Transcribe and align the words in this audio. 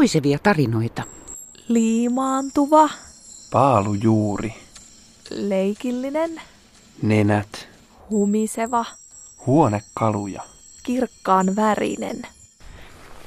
puisevia 0.00 0.38
tarinoita. 0.42 1.02
Liimaantuva. 1.68 2.88
Paalujuuri. 3.52 4.54
Leikillinen. 5.30 6.40
Nenät. 7.02 7.68
Humiseva. 8.10 8.84
Huonekaluja. 9.46 10.42
Kirkkaan 10.82 11.56
värinen. 11.56 12.22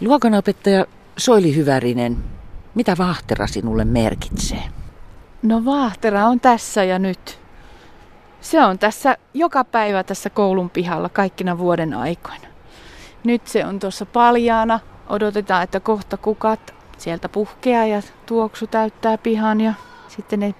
Luokanopettaja 0.01 0.85
Soili 1.17 1.55
Hyvärinen, 1.55 2.17
mitä 2.75 2.95
vaahtera 2.97 3.47
sinulle 3.47 3.85
merkitsee? 3.85 4.63
No 5.43 5.65
vaahtera 5.65 6.27
on 6.27 6.39
tässä 6.39 6.83
ja 6.83 6.99
nyt. 6.99 7.39
Se 8.41 8.63
on 8.63 8.79
tässä 8.79 9.17
joka 9.33 9.63
päivä 9.63 10.03
tässä 10.03 10.29
koulun 10.29 10.69
pihalla 10.69 11.09
kaikkina 11.09 11.57
vuoden 11.57 11.93
aikoina. 11.93 12.47
Nyt 13.23 13.47
se 13.47 13.65
on 13.65 13.79
tuossa 13.79 14.05
paljaana. 14.05 14.79
Odotetaan, 15.09 15.63
että 15.63 15.79
kohta 15.79 16.17
kukat 16.17 16.73
sieltä 16.97 17.29
puhkeaa 17.29 17.85
ja 17.85 18.01
tuoksu 18.25 18.67
täyttää 18.67 19.17
pihan 19.17 19.61
ja 19.61 19.73
sitten 20.07 20.39
ne 20.39 20.55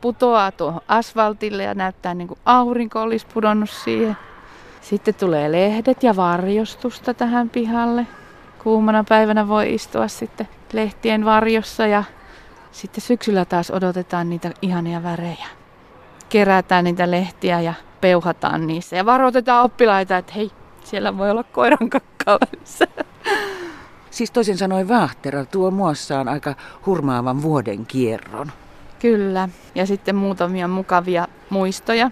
putoaa 0.00 0.52
tuohon 0.52 0.80
asfaltille 0.88 1.62
ja 1.62 1.74
näyttää 1.74 2.14
niin 2.14 2.28
kuin 2.28 2.40
aurinko 2.44 3.00
olisi 3.00 3.26
pudonnut 3.34 3.70
siihen. 3.70 4.16
Sitten 4.80 5.14
tulee 5.14 5.52
lehdet 5.52 6.02
ja 6.02 6.16
varjostusta 6.16 7.14
tähän 7.14 7.50
pihalle. 7.50 8.06
Kuumana 8.62 9.04
päivänä 9.08 9.48
voi 9.48 9.74
istua 9.74 10.08
sitten 10.08 10.48
lehtien 10.72 11.24
varjossa 11.24 11.86
ja 11.86 12.04
sitten 12.72 13.00
syksyllä 13.00 13.44
taas 13.44 13.70
odotetaan 13.70 14.30
niitä 14.30 14.50
ihania 14.62 15.02
värejä. 15.02 15.46
Kerätään 16.28 16.84
niitä 16.84 17.10
lehtiä 17.10 17.60
ja 17.60 17.74
peuhataan 18.00 18.66
niissä 18.66 18.96
ja 18.96 19.06
varoitetaan 19.06 19.64
oppilaita, 19.64 20.16
että 20.16 20.32
hei, 20.32 20.50
siellä 20.84 21.18
voi 21.18 21.30
olla 21.30 21.44
koiran 21.44 21.90
kakkaa 21.90 22.38
välissä. 22.40 22.86
Siis 24.16 24.30
toisin 24.30 24.58
sanoen 24.58 24.88
vaahtera 24.88 25.44
tuo 25.44 25.70
muassaan 25.70 26.28
aika 26.28 26.54
hurmaavan 26.86 27.42
vuoden 27.42 27.86
kierron. 27.86 28.52
Kyllä, 28.98 29.48
ja 29.74 29.86
sitten 29.86 30.16
muutamia 30.16 30.68
mukavia 30.68 31.28
muistoja. 31.50 32.10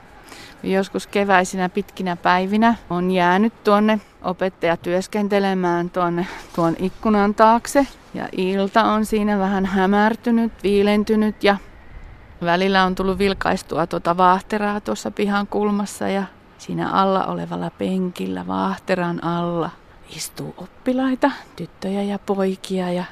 Joskus 0.63 1.07
keväisinä 1.07 1.69
pitkinä 1.69 2.17
päivinä 2.17 2.75
on 2.91 3.11
jäänyt 3.11 3.65
tuonne 3.65 4.01
opettaja 4.23 4.77
työskentelemään 4.77 5.91
tuonne 5.91 6.27
tuon 6.55 6.77
ikkunan 6.79 7.35
taakse. 7.35 7.87
Ja 8.15 8.29
ilta 8.33 8.85
on 8.85 9.07
siinä 9.07 9.39
vähän 9.39 9.67
hämärtynyt, 9.67 10.53
viilentynyt 10.63 11.45
ja 11.45 11.57
välillä 12.43 12.85
on 12.85 12.95
tullut 12.95 13.19
vilkaistua 13.19 13.87
tuota 13.87 14.17
vaahteraa 14.17 14.81
tuossa 14.81 15.11
pihan 15.11 15.47
kulmassa 15.47 16.09
ja 16.09 16.23
siinä 16.59 16.91
alla 16.91 17.25
olevalla 17.25 17.71
penkillä 17.71 18.47
vaahteran 18.47 19.25
alla 19.25 19.71
istuu 20.17 20.55
oppilaita, 20.57 21.31
tyttöjä 21.57 22.03
ja 22.03 22.19
poikia 22.19 22.93
ja 22.93 23.05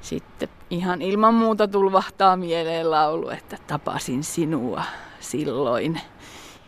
sitten 0.00 0.48
ihan 0.70 1.02
ilman 1.02 1.34
muuta 1.34 1.68
tulvahtaa 1.68 2.36
mieleen 2.36 2.90
laulu, 2.90 3.28
että 3.28 3.56
tapasin 3.66 4.24
sinua 4.24 4.82
silloin 5.20 6.00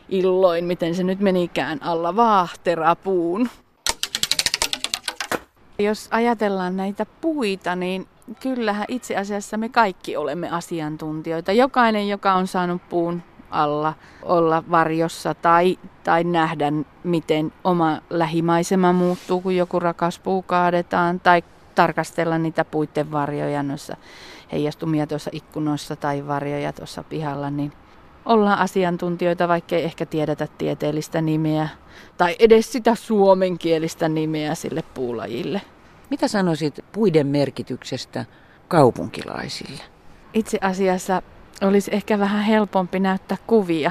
illoin, 0.09 0.65
miten 0.65 0.95
se 0.95 1.03
nyt 1.03 1.21
menikään, 1.21 1.83
alla 1.83 2.17
vaahterapuun. 2.17 3.49
Jos 5.79 6.09
ajatellaan 6.11 6.77
näitä 6.77 7.07
puita, 7.21 7.77
niin 7.77 8.09
kyllähän 8.41 8.85
itse 8.89 9.17
asiassa 9.17 9.57
me 9.57 9.69
kaikki 9.69 10.17
olemme 10.17 10.51
asiantuntijoita. 10.51 11.53
Jokainen, 11.53 12.09
joka 12.09 12.35
on 12.35 12.47
saanut 12.47 12.83
puun 12.89 13.23
alla 13.53 13.95
olla 14.23 14.65
varjossa 14.71 15.35
tai, 15.35 15.79
tai 16.05 16.25
nähdä, 16.25 16.73
miten 17.05 17.53
oma 17.65 17.99
lähimaisema 18.11 18.93
muuttuu, 18.93 19.41
kun 19.41 19.57
joku 19.57 19.81
rakas 19.81 20.19
puu 20.19 20.43
kaadetaan, 20.43 21.21
tai 21.21 21.43
tarkastella 21.75 22.39
niitä 22.39 22.65
puitten 22.65 23.13
varjoja 23.13 23.63
noissa 23.63 23.97
heijastumia 24.53 25.07
tuossa 25.07 25.31
ikkunoissa 25.35 25.97
tai 25.97 26.27
varjoja 26.27 26.73
tuossa 26.73 27.03
pihalla, 27.03 27.51
niin 27.51 27.73
ollaan 28.25 28.59
asiantuntijoita, 28.59 29.49
vaikkei 29.49 29.85
ehkä 29.85 30.07
tiedetä 30.07 30.49
tieteellistä 30.59 31.21
nimeä 31.21 31.69
tai 32.17 32.37
edes 32.39 32.73
sitä 32.73 32.95
suomenkielistä 32.95 34.09
nimeä 34.09 34.55
sille 34.55 34.83
puulajille. 34.95 35.63
Mitä 36.11 36.29
sanoisit 36.29 36.85
puiden 36.93 37.27
merkityksestä 37.27 38.25
kaupunkilaisille? 38.69 39.83
Itse 40.35 40.59
asiassa 40.61 41.23
olisi 41.65 41.91
ehkä 41.95 42.19
vähän 42.19 42.45
helpompi 42.45 43.01
näyttää 43.01 43.37
kuvia. 43.47 43.91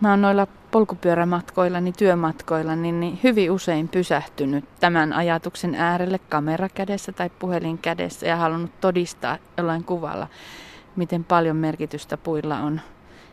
Mä 0.00 0.10
oon 0.10 0.20
noilla 0.20 0.46
polkupyörämatkoilla, 0.70 1.80
niin 1.80 1.94
työmatkoilla, 1.98 2.76
niin, 2.76 3.00
niin 3.00 3.18
hyvin 3.22 3.50
usein 3.50 3.88
pysähtynyt 3.88 4.64
tämän 4.80 5.12
ajatuksen 5.12 5.74
äärelle 5.74 6.18
kamera 6.28 6.68
kädessä 6.68 7.12
tai 7.12 7.30
puhelin 7.38 7.78
kädessä 7.78 8.26
ja 8.26 8.36
halunnut 8.36 8.80
todistaa 8.80 9.38
jollain 9.56 9.84
kuvalla, 9.84 10.28
miten 10.96 11.24
paljon 11.24 11.56
merkitystä 11.56 12.16
puilla 12.16 12.58
on 12.58 12.80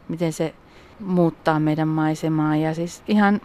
miten 0.07 0.33
se 0.33 0.53
muuttaa 0.99 1.59
meidän 1.59 1.87
maisemaa. 1.87 2.55
Ja 2.55 2.73
siis 2.73 3.03
ihan, 3.07 3.41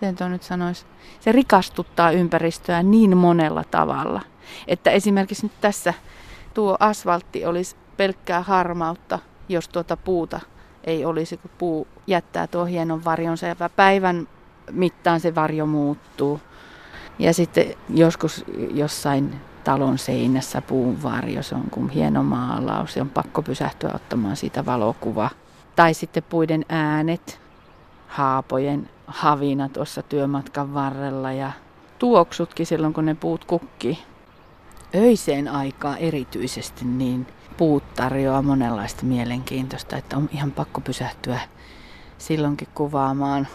miten 0.00 0.16
tuo 0.16 0.28
nyt 0.28 0.42
sanoisi, 0.42 0.84
se 1.20 1.32
rikastuttaa 1.32 2.10
ympäristöä 2.10 2.82
niin 2.82 3.16
monella 3.16 3.64
tavalla. 3.70 4.20
Että 4.68 4.90
esimerkiksi 4.90 5.46
nyt 5.46 5.60
tässä 5.60 5.94
tuo 6.54 6.76
asfaltti 6.80 7.44
olisi 7.44 7.76
pelkkää 7.96 8.42
harmautta, 8.42 9.18
jos 9.48 9.68
tuota 9.68 9.96
puuta 9.96 10.40
ei 10.84 11.04
olisi, 11.04 11.36
kun 11.36 11.50
puu 11.58 11.86
jättää 12.06 12.46
tuo 12.46 12.64
hienon 12.64 13.04
varjonsa 13.04 13.46
ja 13.46 13.56
päivän 13.76 14.28
mittaan 14.70 15.20
se 15.20 15.34
varjo 15.34 15.66
muuttuu. 15.66 16.40
Ja 17.18 17.34
sitten 17.34 17.66
joskus 17.88 18.44
jossain 18.74 19.40
talon 19.64 19.98
seinässä 19.98 20.62
puun 20.62 21.02
varjo, 21.02 21.42
se 21.42 21.54
on 21.54 21.70
kuin 21.70 21.88
hieno 21.88 22.22
maalaus, 22.22 22.92
se 22.92 23.00
on 23.00 23.10
pakko 23.10 23.42
pysähtyä 23.42 23.90
ottamaan 23.94 24.36
siitä 24.36 24.66
valokuvaa. 24.66 25.30
Tai 25.76 25.94
sitten 25.94 26.22
puiden 26.22 26.64
äänet, 26.68 27.40
haapojen 28.08 28.88
havina 29.06 29.68
tuossa 29.68 30.02
työmatkan 30.02 30.74
varrella 30.74 31.32
ja 31.32 31.52
tuoksutkin 31.98 32.66
silloin, 32.66 32.94
kun 32.94 33.06
ne 33.06 33.14
puut 33.14 33.44
kukki. 33.44 34.04
Öiseen 34.94 35.48
aikaa 35.48 35.96
erityisesti 35.96 36.84
niin 36.84 37.26
puut 37.56 37.94
tarjoaa 37.94 38.42
monenlaista 38.42 39.04
mielenkiintoista, 39.04 39.96
että 39.96 40.16
on 40.16 40.28
ihan 40.32 40.52
pakko 40.52 40.80
pysähtyä 40.80 41.40
silloinkin 42.18 42.68
kuvaamaan 42.74 43.48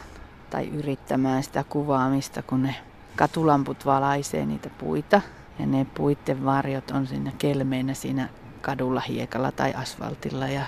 tai 0.49 0.67
yrittämään 0.67 1.43
sitä 1.43 1.63
kuvaamista, 1.69 2.41
kun 2.41 2.63
ne 2.63 2.75
katulamput 3.15 3.85
valaisee 3.85 4.45
niitä 4.45 4.69
puita 4.69 5.21
ja 5.59 5.65
ne 5.65 5.85
puitten 5.95 6.45
varjot 6.45 6.91
on 6.91 7.07
siinä 7.07 7.31
kelmeinä 7.37 7.93
siinä 7.93 8.29
kadulla, 8.61 9.01
hiekalla 9.01 9.51
tai 9.51 9.73
asfaltilla 9.73 10.47
ja 10.47 10.65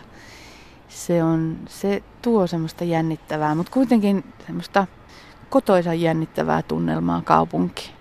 se, 0.89 1.23
on, 1.23 1.57
se 1.67 2.03
tuo 2.21 2.47
semmoista 2.47 2.83
jännittävää, 2.83 3.55
mutta 3.55 3.71
kuitenkin 3.71 4.33
semmoista 4.45 4.87
kotoisan 5.49 6.01
jännittävää 6.01 6.61
tunnelmaa 6.61 7.21
kaupunki. 7.21 7.91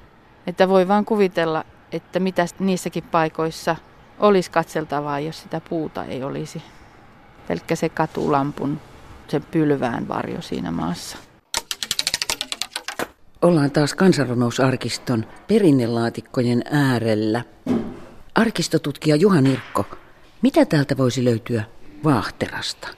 Että 0.46 0.68
voi 0.68 0.88
vaan 0.88 1.04
kuvitella, 1.04 1.64
että 1.92 2.20
mitä 2.20 2.46
niissäkin 2.58 3.04
paikoissa 3.04 3.76
olisi 4.22 4.50
katseltavaa, 4.50 5.20
jos 5.20 5.42
sitä 5.42 5.60
puuta 5.68 6.04
ei 6.04 6.22
olisi. 6.22 6.62
Pelkkä 7.48 7.76
se 7.76 7.88
katulampun, 7.88 8.80
sen 9.28 9.42
pylvään 9.50 10.08
varjo 10.08 10.42
siinä 10.42 10.70
maassa. 10.70 11.18
Ollaan 13.42 13.70
taas 13.70 13.94
kansanrunousarkiston 13.94 15.24
perinnelaatikkojen 15.48 16.62
äärellä. 16.70 17.44
Arkistotutkija 18.34 19.16
Juha 19.16 19.40
Nirkko, 19.40 19.84
mitä 20.42 20.64
täältä 20.64 20.96
voisi 20.96 21.24
löytyä 21.24 21.64
Vaahterasta? 22.04 22.88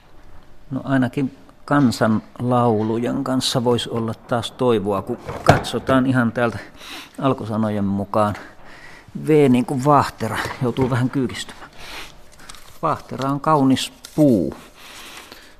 No 0.71 0.81
ainakin 0.83 1.37
kansanlaulujen 1.65 3.23
kanssa 3.23 3.63
voisi 3.63 3.89
olla 3.89 4.13
taas 4.13 4.51
toivoa, 4.51 5.01
kun 5.01 5.17
katsotaan 5.43 6.05
ihan 6.05 6.31
täältä 6.31 6.59
alkusanojen 7.21 7.85
mukaan. 7.85 8.35
V 9.27 9.49
niin 9.49 9.65
kuin 9.65 9.85
vaahtera, 9.85 10.37
joutuu 10.61 10.89
vähän 10.89 11.09
kyykistymään. 11.09 11.69
Vaahtera 12.81 13.29
on 13.29 13.39
kaunis 13.39 13.93
puu. 14.15 14.53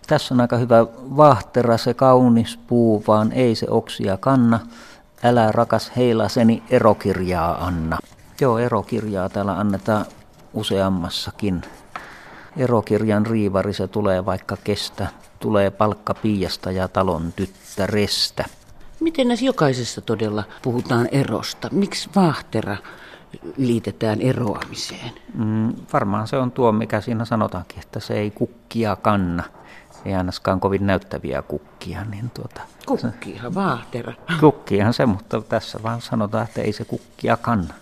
Tässä 0.07 0.33
on 0.33 0.41
aika 0.41 0.57
hyvä 0.57 0.85
vaahtera, 0.93 1.77
se 1.77 1.93
kaunis 1.93 2.57
puu, 2.67 3.03
vaan 3.07 3.31
ei 3.31 3.55
se 3.55 3.67
oksia 3.69 4.17
kanna. 4.17 4.59
Älä 5.23 5.51
rakas 5.51 5.91
heilaseni 5.97 6.63
erokirjaa 6.69 7.65
anna. 7.65 7.97
Joo, 8.41 8.57
erokirjaa 8.57 9.29
täällä 9.29 9.59
annetaan 9.59 10.05
useammassakin 10.53 11.61
erokirjan 12.57 13.25
riivari 13.25 13.73
se 13.73 13.87
tulee 13.87 14.25
vaikka 14.25 14.57
kestä, 14.63 15.07
tulee 15.39 15.71
palkka 15.71 16.13
piiasta 16.13 16.71
ja 16.71 16.87
talon 16.87 17.33
tyttärestä. 17.35 18.45
Miten 18.99 19.27
näissä 19.27 19.45
jokaisessa 19.45 20.01
todella 20.01 20.43
puhutaan 20.61 21.07
erosta? 21.11 21.69
Miksi 21.71 22.09
vaahtera 22.15 22.77
liitetään 23.57 24.21
eroamiseen? 24.21 25.11
Mm, 25.33 25.73
varmaan 25.93 26.27
se 26.27 26.37
on 26.37 26.51
tuo, 26.51 26.71
mikä 26.71 27.01
siinä 27.01 27.25
sanotaankin, 27.25 27.79
että 27.79 27.99
se 27.99 28.13
ei 28.13 28.31
kukkia 28.31 28.95
kanna. 28.95 29.43
Ei 30.05 30.15
ainakaan 30.15 30.59
kovin 30.59 30.87
näyttäviä 30.87 31.41
kukkia. 31.41 32.03
Niin 32.03 32.29
tuota, 32.29 32.61
kukkia, 32.85 33.53
vaahtera. 33.55 34.13
Kukkiahan 34.39 34.93
se, 34.93 35.05
mutta 35.05 35.41
tässä 35.41 35.79
vaan 35.83 36.01
sanotaan, 36.01 36.43
että 36.43 36.61
ei 36.61 36.73
se 36.73 36.85
kukkia 36.85 37.37
kanna. 37.37 37.73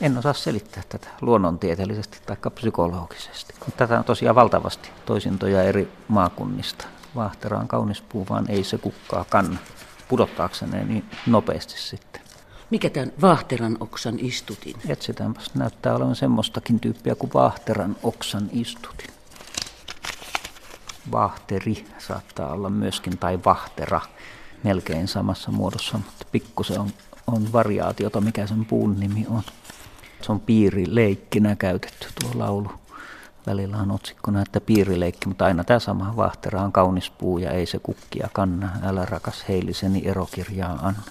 En 0.00 0.18
osaa 0.18 0.32
selittää 0.32 0.82
tätä 0.88 1.08
luonnontieteellisesti 1.20 2.18
tai 2.26 2.36
psykologisesti. 2.54 3.54
Tätä 3.76 3.98
on 3.98 4.04
tosiaan 4.04 4.34
valtavasti 4.34 4.90
toisintoja 5.06 5.62
eri 5.62 5.92
maakunnista. 6.08 6.86
Vahtera 7.16 7.58
on 7.58 7.68
kaunis 7.68 8.02
puu, 8.02 8.26
vaan 8.30 8.44
ei 8.48 8.64
se 8.64 8.78
kukkaa 8.78 9.24
kanna 9.30 9.58
pudottaakseen 10.08 10.88
niin 10.88 11.04
nopeasti 11.26 11.80
sitten. 11.80 12.22
Mikä 12.70 12.90
tämän 12.90 13.12
Vahteran 13.20 13.76
oksan 13.80 14.18
istutin? 14.18 14.74
Etsitäänpäs, 14.88 15.54
näyttää 15.54 15.94
olevan 15.94 16.16
semmoistakin 16.16 16.80
tyyppiä 16.80 17.14
kuin 17.14 17.30
Vahteran 17.34 17.96
oksan 18.02 18.48
istutin. 18.52 19.10
Vahteri 21.12 21.86
saattaa 21.98 22.52
olla 22.52 22.70
myöskin, 22.70 23.18
tai 23.18 23.38
Vahtera, 23.44 24.00
melkein 24.64 25.08
samassa 25.08 25.50
muodossa, 25.50 25.98
mutta 25.98 26.26
pikkusen 26.32 26.80
on, 26.80 26.90
on 27.26 27.52
variaatiota, 27.52 28.20
mikä 28.20 28.46
sen 28.46 28.64
puun 28.64 29.00
nimi 29.00 29.26
on. 29.28 29.42
Se 30.22 30.32
on 30.32 30.40
piirileikkinä 30.40 31.56
käytetty 31.56 32.06
tuo 32.20 32.30
laulu. 32.34 32.70
Välillä 33.46 33.76
on 33.76 33.90
otsikkona, 33.90 34.42
että 34.42 34.60
piirileikki, 34.60 35.28
mutta 35.28 35.44
aina 35.44 35.64
tämä 35.64 35.78
sama 35.78 36.16
vahtera 36.16 36.62
on 36.62 36.72
kaunis 36.72 37.10
puu 37.10 37.38
ja 37.38 37.50
ei 37.50 37.66
se 37.66 37.78
kukkia 37.78 38.28
kanna. 38.32 38.70
Älä 38.82 39.04
rakas 39.04 39.44
heiliseni 39.48 40.02
erokirjaa 40.04 40.78
anna. 40.82 41.02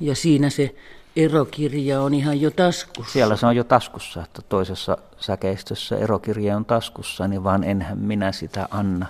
Ja 0.00 0.14
siinä 0.14 0.50
se 0.50 0.74
erokirja 1.16 2.00
on 2.00 2.14
ihan 2.14 2.40
jo 2.40 2.50
taskussa. 2.50 3.12
Siellä 3.12 3.36
se 3.36 3.46
on 3.46 3.56
jo 3.56 3.64
taskussa, 3.64 4.22
että 4.22 4.42
toisessa 4.48 4.98
säkeistössä 5.18 5.96
erokirja 5.96 6.56
on 6.56 6.64
taskussa, 6.64 7.28
niin 7.28 7.44
vaan 7.44 7.64
enhän 7.64 7.98
minä 7.98 8.32
sitä 8.32 8.68
anna, 8.70 9.06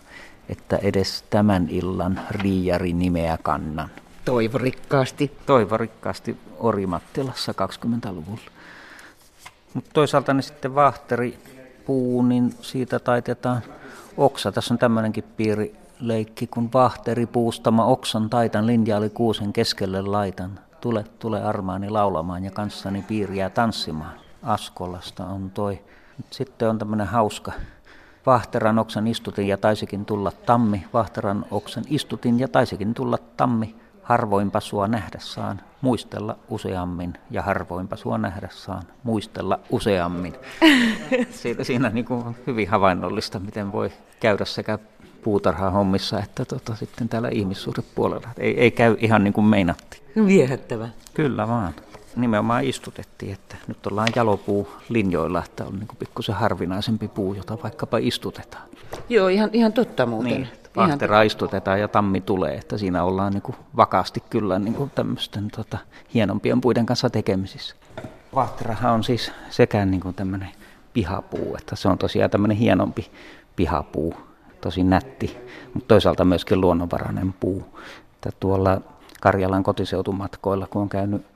että 0.49 0.77
edes 0.77 1.25
tämän 1.31 1.69
illan 1.71 2.21
riijari 2.31 2.93
nimeä 2.93 3.39
kannan. 3.43 3.91
Toivorikkaasti. 4.25 5.37
Toivorikkaasti 5.47 6.37
Orimattilassa 6.59 7.53
20-luvulla. 7.53 8.51
Mutta 9.75 9.91
toisaalta 9.93 10.35
ne 10.35 10.43
sitten 10.43 10.75
vahteri 10.75 11.39
puu, 11.87 12.23
niin 12.23 12.55
siitä 12.61 12.99
taitetaan 12.99 13.63
oksa. 14.17 14.53
Tässä 14.53 14.75
on 14.75 14.79
tämmöinenkin 14.79 15.25
piirileikki, 15.37 16.47
kun 16.47 16.73
vahteri 16.73 17.27
puustama 17.27 17.85
oksan 17.85 18.31
taitan 18.31 18.67
linjaali 18.67 19.11
kuusen 19.11 19.53
keskelle 19.53 20.03
laitan. 20.03 20.61
Tule, 20.81 21.05
tule 21.19 21.43
armaani 21.44 21.91
laulamaan 21.91 22.44
ja 22.44 22.50
kanssani 22.50 23.03
piiriä 23.03 23.50
tanssimaan. 23.50 24.12
Askolasta 24.43 25.27
on 25.27 25.50
toi. 25.50 25.81
Sitten 26.31 26.71
on 26.71 26.79
tämmöinen 26.79 27.06
hauska. 27.06 27.53
Vahteran 28.27 28.79
oksan 28.79 29.06
istutin 29.06 29.49
ja 29.49 29.56
taisikin 29.56 30.05
tulla 30.05 30.32
tammi. 30.47 30.87
Vahteran 30.93 31.44
oksan 31.50 31.85
istutin 31.88 32.41
ja 32.41 32.49
taisikin 32.49 32.94
tulla 32.94 33.19
tammi. 33.37 33.77
Harvoinpa 34.03 34.61
sua 34.61 34.88
nähdä 34.88 35.19
saan, 35.19 35.61
muistella 35.81 36.37
useammin 36.49 37.15
ja 37.31 37.43
harvoinpa 37.43 37.97
sua 37.97 38.19
nähdä 38.19 38.49
saan, 38.53 38.82
muistella 39.03 39.61
useammin. 39.71 40.35
Siitä, 41.31 41.65
siinä 41.65 41.91
niin 41.91 42.05
kuin 42.05 42.37
hyvin 42.47 42.69
havainnollista, 42.69 43.38
miten 43.38 43.73
voi 43.73 43.93
käydä 44.21 44.44
sekä 44.44 44.79
puutarha-hommissa 45.23 46.19
että 46.19 46.44
tota, 46.44 46.75
sitten 46.77 47.09
täällä 47.09 47.29
ihmissuhdepuolella. 47.29 48.29
Ei, 48.38 48.61
ei 48.61 48.71
käy 48.71 48.97
ihan 49.00 49.25
niin 49.25 49.32
kuin 49.32 49.44
meinattiin. 49.44 50.03
Viehättävä. 50.27 50.88
Kyllä 51.15 51.49
vaan. 51.49 51.75
Nimenomaan 52.17 52.65
istutettiin, 52.65 53.33
että 53.33 53.57
nyt 53.67 53.87
ollaan 53.87 54.09
jalopuu 54.17 54.69
linjoilla, 54.89 55.43
että 55.45 55.65
on 55.65 55.79
niin 55.79 55.89
pikkusen 55.99 56.35
harvinaisempi 56.35 57.09
puu, 57.09 57.35
jota 57.35 57.59
vaikkapa 57.62 57.99
istutetaan. 57.99 58.69
Joo, 59.09 59.29
ihan, 59.29 59.51
ihan 59.53 59.73
totta 59.73 60.07
muuten. 60.07 60.33
Niin, 60.33 60.49
vahtera 60.77 61.23
istutetaan 61.23 61.81
ja 61.81 61.89
tammi 61.89 62.21
tulee, 62.21 62.55
että 62.55 62.79
siinä 62.79 63.05
ollaan 63.05 63.33
niin 63.33 63.43
kuin 63.43 63.57
vakaasti 63.77 64.23
kyllä 64.31 64.59
niin 64.59 64.75
kuin 64.75 64.91
tämmöisten 64.95 65.51
tota, 65.57 65.79
hienompien 66.15 66.61
puiden 66.61 66.87
kanssa 66.87 67.11
tekemisissä. 67.11 67.75
Vahterahan 68.35 68.93
on 68.93 69.05
siis 69.05 69.33
sekä 69.51 69.85
niin 69.85 70.01
kuin 70.01 70.15
tämmöinen 70.15 70.51
pihapuu, 70.93 71.56
että 71.59 71.77
se 71.77 71.89
on 71.89 71.99
tosiaan 71.99 72.31
tämmöinen 72.31 72.56
hienompi 72.56 73.11
pihapuu, 73.56 74.15
tosi 74.61 74.83
nätti, 74.85 75.37
mutta 75.75 75.89
toisaalta 75.89 76.25
myöskin 76.25 76.61
luonnonvarainen 76.61 77.35
puu. 77.41 77.79
Että 78.15 78.31
tuolla 78.41 78.81
Karjalan 79.21 79.63
kotiseutumatkoilla, 79.63 80.67
kun 80.67 80.83
on 80.83 80.89
käynyt 80.89 81.27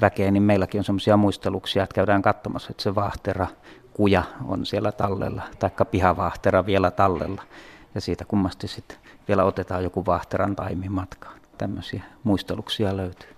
väkeä, 0.00 0.30
niin 0.30 0.42
meilläkin 0.42 0.78
on 0.78 0.84
semmoisia 0.84 1.16
muisteluksia, 1.16 1.82
että 1.82 1.94
käydään 1.94 2.22
katsomassa, 2.22 2.68
että 2.70 2.82
se 2.82 2.94
vahtera 2.94 3.46
kuja 3.92 4.22
on 4.44 4.66
siellä 4.66 4.92
tallella, 4.92 5.42
taikka 5.58 5.84
pihavahtera 5.84 6.66
vielä 6.66 6.90
tallella. 6.90 7.42
Ja 7.94 8.00
siitä 8.00 8.24
kummasti 8.24 8.68
sitten 8.68 8.98
vielä 9.28 9.44
otetaan 9.44 9.84
joku 9.84 10.06
vahteran 10.06 10.56
taimi 10.56 10.88
matkaan. 10.88 11.40
Tämmöisiä 11.58 12.02
muisteluksia 12.24 12.96
löytyy. 12.96 13.28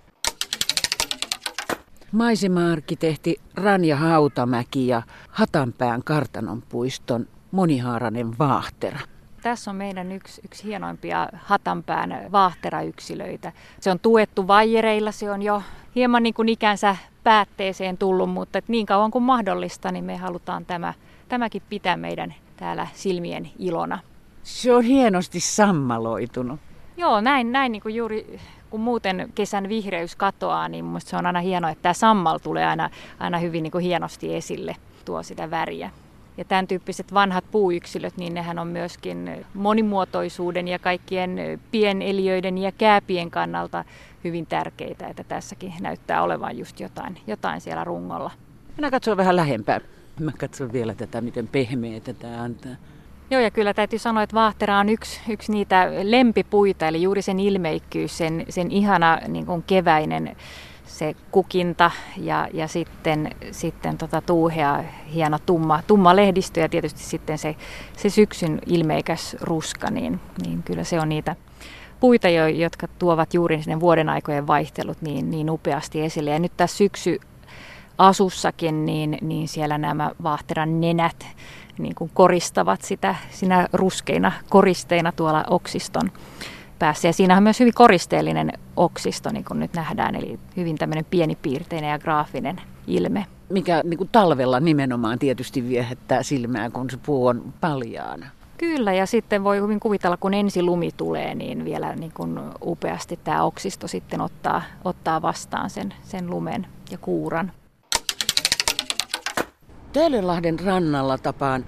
Maisema-arkkitehti 2.11 3.41
Ranja 3.55 3.95
Hautamäki 3.95 4.87
ja 4.87 5.01
Hatanpään 5.29 6.03
kartanon 6.03 6.61
puiston 6.69 7.27
monihaarainen 7.51 8.37
vaahtera. 8.39 8.99
Tässä 9.45 9.71
on 9.71 9.77
meidän 9.77 10.11
yksi, 10.11 10.41
yksi 10.45 10.63
hienoimpia 10.63 11.29
Hatanpään 11.33 12.31
vaahterayksilöitä. 12.31 13.51
Se 13.79 13.91
on 13.91 13.99
tuettu 13.99 14.47
vaijereilla, 14.47 15.11
se 15.11 15.31
on 15.31 15.41
jo 15.41 15.61
hieman 15.95 16.23
niin 16.23 16.33
kuin 16.33 16.49
ikänsä 16.49 16.95
päätteeseen 17.23 17.97
tullut, 17.97 18.29
mutta 18.29 18.59
niin 18.67 18.85
kauan 18.85 19.11
kuin 19.11 19.23
mahdollista, 19.23 19.91
niin 19.91 20.05
me 20.05 20.17
halutaan 20.17 20.65
tämä, 20.65 20.93
tämäkin 21.29 21.61
pitää 21.69 21.97
meidän 21.97 22.35
täällä 22.57 22.87
silmien 22.93 23.49
ilona. 23.59 23.99
Se 24.43 24.73
on 24.73 24.83
hienosti 24.83 25.39
sammaloitunut. 25.39 26.59
Joo, 26.97 27.21
näin, 27.21 27.51
näin 27.51 27.71
niin 27.71 27.81
kuin 27.81 27.95
juuri 27.95 28.39
kun 28.69 28.81
muuten 28.81 29.31
kesän 29.35 29.69
vihreys 29.69 30.15
katoaa, 30.15 30.69
niin 30.69 30.85
minusta 30.85 31.09
se 31.09 31.17
on 31.17 31.25
aina 31.25 31.39
hienoa, 31.39 31.69
että 31.69 31.81
tämä 31.81 31.93
sammal 31.93 32.37
tulee 32.37 32.65
aina, 32.65 32.89
aina 33.19 33.37
hyvin 33.37 33.63
niin 33.63 33.71
kuin 33.71 33.83
hienosti 33.83 34.35
esille, 34.35 34.75
tuo 35.05 35.23
sitä 35.23 35.51
väriä. 35.51 35.91
Ja 36.37 36.45
tämän 36.45 36.67
tyyppiset 36.67 37.13
vanhat 37.13 37.43
puuyksilöt, 37.51 38.17
niin 38.17 38.33
nehän 38.33 38.59
on 38.59 38.67
myöskin 38.67 39.45
monimuotoisuuden 39.53 40.67
ja 40.67 40.79
kaikkien 40.79 41.37
pieneliöiden 41.71 42.57
ja 42.57 42.71
kääpien 42.71 43.31
kannalta 43.31 43.85
hyvin 44.23 44.45
tärkeitä, 44.45 45.07
että 45.07 45.23
tässäkin 45.23 45.73
näyttää 45.81 46.23
olevan 46.23 46.57
just 46.57 46.79
jotain, 46.79 47.17
jotain 47.27 47.61
siellä 47.61 47.83
rungolla. 47.83 48.31
Minä 48.77 48.91
katson 48.91 49.17
vähän 49.17 49.35
lähempää. 49.35 49.81
Mä 50.19 50.31
katson 50.39 50.73
vielä 50.73 50.93
tätä, 50.93 51.21
miten 51.21 51.47
pehmeä 51.47 51.99
tämä 51.99 52.41
antaa. 52.43 52.75
Joo, 53.31 53.41
ja 53.41 53.51
kyllä 53.51 53.73
täytyy 53.73 53.99
sanoa, 53.99 54.23
että 54.23 54.33
vaahtera 54.33 54.79
on 54.79 54.89
yksi, 54.89 55.21
yksi 55.29 55.51
niitä 55.51 55.91
lempipuita, 56.03 56.87
eli 56.87 57.01
juuri 57.01 57.21
sen 57.21 57.39
ilmeikkyys, 57.39 58.17
sen, 58.17 58.45
sen 58.49 58.71
ihana 58.71 59.19
niin 59.27 59.45
kuin 59.45 59.63
keväinen 59.63 60.35
se 60.85 61.15
kukinta 61.31 61.91
ja, 62.17 62.47
ja 62.53 62.67
sitten, 62.67 63.31
sitten 63.51 63.97
tota 63.97 64.21
tuuhea, 64.21 64.83
hieno 65.13 65.39
tumma, 65.45 65.83
tumma 65.87 66.15
lehdistö 66.15 66.59
ja 66.59 66.69
tietysti 66.69 66.99
sitten 66.99 67.37
se, 67.37 67.55
se 67.97 68.09
syksyn 68.09 68.59
ilmeikäs 68.65 69.35
ruska, 69.41 69.91
niin, 69.91 70.19
niin 70.45 70.63
kyllä 70.63 70.83
se 70.83 70.99
on 70.99 71.09
niitä 71.09 71.35
puita, 71.99 72.29
jotka 72.29 72.87
tuovat 72.99 73.33
juuri 73.33 73.63
sinne 73.63 73.79
vuoden 73.79 74.09
aikojen 74.09 74.47
vaihtelut 74.47 75.01
niin, 75.01 75.31
niin 75.31 75.49
upeasti 75.49 76.01
esille. 76.01 76.29
Ja 76.29 76.39
nyt 76.39 76.57
tässä 76.57 76.77
syksy 76.77 77.19
asussakin, 77.97 78.85
niin, 78.85 79.17
niin 79.21 79.47
siellä 79.47 79.77
nämä 79.77 80.11
vaahteran 80.23 80.81
nenät 80.81 81.25
niin 81.77 81.95
kuin 81.95 82.11
koristavat 82.13 82.81
sitä 82.81 83.15
sinä 83.29 83.67
ruskeina 83.73 84.31
koristeina 84.49 85.11
tuolla 85.11 85.43
oksiston 85.49 86.11
päässä. 86.79 87.07
Ja 87.07 87.13
siinä 87.13 87.37
on 87.37 87.43
myös 87.43 87.59
hyvin 87.59 87.73
koristeellinen 87.73 88.51
oksisto, 88.75 89.29
niin 89.31 89.45
kuin 89.45 89.59
nyt 89.59 89.73
nähdään, 89.73 90.15
eli 90.15 90.39
hyvin 90.57 90.77
tämmöinen 90.77 91.05
pienipiirteinen 91.05 91.89
ja 91.89 91.99
graafinen 91.99 92.61
ilme. 92.87 93.25
Mikä 93.49 93.81
niin 93.83 93.97
kuin 93.97 94.09
talvella 94.11 94.59
nimenomaan 94.59 95.19
tietysti 95.19 95.69
viehättää 95.69 96.23
silmää, 96.23 96.69
kun 96.69 96.89
se 96.89 96.97
puu 96.97 97.27
on 97.27 97.53
paljaana. 97.61 98.25
Kyllä, 98.57 98.93
ja 98.93 99.05
sitten 99.05 99.43
voi 99.43 99.61
hyvin 99.61 99.79
kuvitella, 99.79 100.17
kun 100.17 100.33
ensi 100.33 100.63
lumi 100.63 100.91
tulee, 100.97 101.35
niin 101.35 101.65
vielä 101.65 101.95
niin 101.95 102.11
kuin 102.13 102.39
upeasti 102.65 103.19
tämä 103.23 103.43
oksisto 103.43 103.87
sitten 103.87 104.21
ottaa, 104.21 104.61
ottaa 104.83 105.21
vastaan 105.21 105.69
sen, 105.69 105.93
sen 106.03 106.29
lumen 106.29 106.67
ja 106.91 106.97
kuuran. 106.97 107.51
Töölönlahden 109.93 110.59
rannalla 110.59 111.17
tapaan 111.17 111.65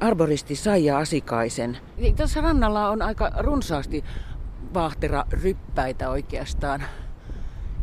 arboristi 0.00 0.56
Saija 0.56 0.98
Asikaisen. 0.98 1.78
Niin 1.96 2.16
tässä 2.16 2.40
rannalla 2.40 2.88
on 2.88 3.02
aika 3.02 3.30
runsaasti 3.38 4.04
vaahtera 4.74 5.24
ryppäitä 5.30 6.10
oikeastaan. 6.10 6.82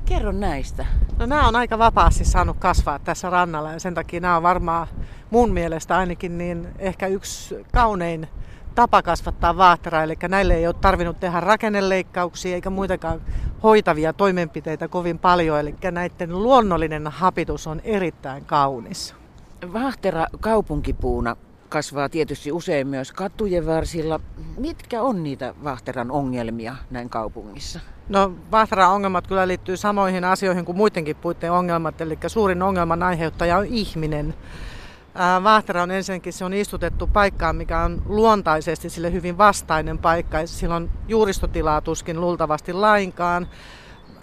Kerro 0.05 0.31
näistä. 0.31 0.85
No 1.17 1.25
nämä 1.25 1.47
on 1.47 1.55
aika 1.55 1.77
vapaasti 1.77 2.25
saanut 2.25 2.57
kasvaa 2.59 2.99
tässä 2.99 3.29
rannalla 3.29 3.71
ja 3.71 3.79
sen 3.79 3.93
takia 3.93 4.19
nämä 4.19 4.37
on 4.37 4.43
varmaan 4.43 4.87
mun 5.29 5.53
mielestä 5.53 5.97
ainakin 5.97 6.37
niin 6.37 6.67
ehkä 6.79 7.07
yksi 7.07 7.65
kaunein 7.73 8.27
tapa 8.75 9.01
kasvattaa 9.01 9.57
vaahteraa. 9.57 10.03
Eli 10.03 10.15
näille 10.27 10.53
ei 10.53 10.67
ole 10.67 10.75
tarvinnut 10.81 11.19
tehdä 11.19 11.39
rakenneleikkauksia 11.39 12.55
eikä 12.55 12.69
muitakaan 12.69 13.21
hoitavia 13.63 14.13
toimenpiteitä 14.13 14.87
kovin 14.87 15.19
paljon. 15.19 15.59
Eli 15.59 15.75
näiden 15.91 16.43
luonnollinen 16.43 17.07
hapitus 17.07 17.67
on 17.67 17.81
erittäin 17.83 18.45
kaunis. 18.45 19.15
Vaahtera 19.73 20.25
kaupunkipuuna 20.39 21.35
kasvaa 21.69 22.09
tietysti 22.09 22.51
usein 22.51 22.87
myös 22.87 23.11
katujen 23.11 23.65
varsilla. 23.65 24.19
Mitkä 24.57 25.01
on 25.01 25.23
niitä 25.23 25.53
Vahteran 25.63 26.11
ongelmia 26.11 26.75
näin 26.91 27.09
kaupungissa? 27.09 27.79
No 28.09 28.33
Vahteran 28.51 28.91
ongelmat 28.91 29.27
kyllä 29.27 29.47
liittyy 29.47 29.77
samoihin 29.77 30.23
asioihin 30.23 30.65
kuin 30.65 30.77
muidenkin 30.77 31.15
puitteen 31.15 31.53
ongelmat, 31.53 32.01
eli 32.01 32.17
suurin 32.27 32.61
ongelman 32.61 33.03
aiheuttaja 33.03 33.57
on 33.57 33.65
ihminen. 33.65 34.33
Vahtera 35.43 35.83
on 35.83 35.91
ensinnäkin 35.91 36.33
se 36.33 36.45
on 36.45 36.53
istutettu 36.53 37.07
paikkaan, 37.07 37.55
mikä 37.55 37.79
on 37.79 38.01
luontaisesti 38.05 38.89
sille 38.89 39.11
hyvin 39.11 39.37
vastainen 39.37 39.97
paikka. 39.97 40.37
Sillä 40.45 40.75
on 40.75 40.89
juuristotilaa 41.07 41.81
tuskin 41.81 42.21
luultavasti 42.21 42.73
lainkaan. 42.73 43.47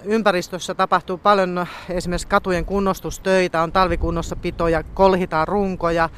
Ympäristössä 0.05 0.75
tapahtuu 0.75 1.19
paljon 1.19 1.67
esimerkiksi 1.89 2.29
katujen 2.29 2.65
kunnostustöitä, 2.65 3.63
on 3.63 3.73
talvikunnossapitoja, 3.73 4.83
kolhitaan 4.83 5.49
runkoja, 5.49 6.09